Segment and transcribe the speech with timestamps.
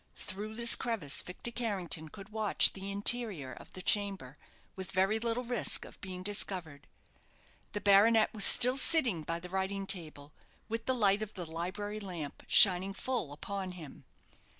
[0.17, 4.35] Through this crevice Victor Carrington could watch the interior of the chamber
[4.75, 6.87] with very little risk of being discovered.
[7.73, 10.33] The baronet was still sitting by the writing table,
[10.67, 14.03] with the light of the library lamp shining full upon him.